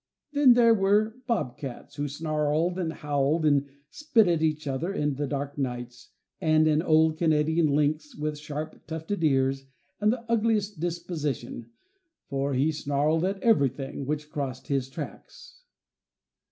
[0.33, 5.27] Then there were bobcats, who snarled and howled and spit at each other in the
[5.27, 9.65] dark nights, and an old Canadian lynx with sharp, tufted ears,
[9.99, 11.69] and the ugliest disposition,
[12.25, 15.61] for he snarled at everything which crossed his tracks.